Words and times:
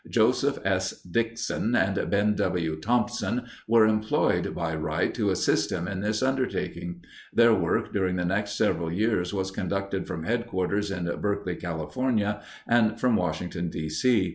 Joseph 0.09 0.57
S. 0.65 0.99
Dixon 1.03 1.75
and 1.75 2.09
Ben 2.09 2.33
W. 2.33 2.77
Thompson 2.81 3.43
were 3.67 3.85
employed 3.85 4.55
by 4.55 4.73
Wright 4.73 5.13
to 5.13 5.29
assist 5.29 5.71
him 5.71 5.87
in 5.87 5.99
this 5.99 6.23
undertaking. 6.23 7.03
Their 7.31 7.53
work 7.53 7.93
during 7.93 8.15
the 8.15 8.25
next 8.25 8.57
several 8.57 8.91
years 8.91 9.31
was 9.31 9.51
conducted 9.51 10.07
from 10.07 10.23
headquarters 10.23 10.89
in 10.89 11.05
Berkeley, 11.21 11.55
California, 11.55 12.41
and 12.67 12.99
from 12.99 13.15
Washington, 13.15 13.69
D. 13.69 13.89
C. 13.89 14.29